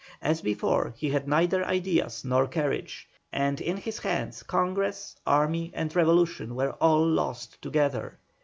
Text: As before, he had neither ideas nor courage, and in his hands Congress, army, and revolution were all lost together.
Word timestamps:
As 0.23 0.41
before, 0.41 0.95
he 0.97 1.11
had 1.11 1.27
neither 1.27 1.63
ideas 1.63 2.25
nor 2.25 2.47
courage, 2.47 3.07
and 3.31 3.61
in 3.61 3.77
his 3.77 3.99
hands 3.99 4.41
Congress, 4.41 5.15
army, 5.27 5.69
and 5.75 5.95
revolution 5.95 6.55
were 6.55 6.71
all 6.81 7.05
lost 7.07 7.61
together. 7.61 8.17